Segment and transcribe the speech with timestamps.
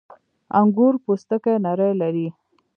[0.59, 2.27] •انګور پوستکی نری لري.